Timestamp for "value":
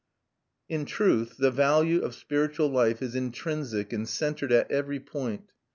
1.51-2.01